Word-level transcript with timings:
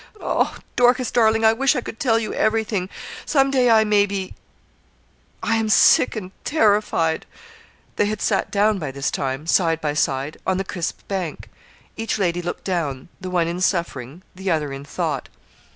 Oh! 0.19 0.57
Dorcas, 0.75 1.11
darling, 1.11 1.45
I 1.45 1.53
wish 1.53 1.75
I 1.75 1.81
could 1.81 1.99
tell 1.99 2.17
you 2.17 2.33
everything. 2.33 2.89
Some 3.23 3.51
day 3.51 3.69
I 3.69 3.83
may 3.83 4.07
be 4.07 4.33
I 5.43 5.57
am 5.57 5.69
sick 5.69 6.15
and 6.15 6.31
terrified.' 6.43 7.27
They 7.97 8.07
had 8.07 8.19
sat 8.19 8.49
down, 8.49 8.79
by 8.79 8.89
this 8.89 9.11
time, 9.11 9.45
side 9.45 9.79
by 9.79 9.93
side, 9.93 10.39
on 10.47 10.57
the 10.57 10.63
crisp 10.65 11.07
bank. 11.07 11.49
Each 11.97 12.17
lady 12.17 12.41
looked 12.41 12.63
down, 12.63 13.09
the 13.21 13.29
one 13.29 13.47
in 13.47 13.61
suffering, 13.61 14.23
the 14.33 14.49
other 14.49 14.73
in 14.73 14.83
thought. 14.85 15.29